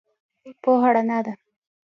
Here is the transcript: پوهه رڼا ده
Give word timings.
پوهه 0.61 0.89
رڼا 0.95 1.19
ده 1.25 1.33